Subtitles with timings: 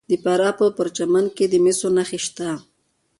[0.09, 2.49] د فراه په پرچمن کې د مسو نښې شته.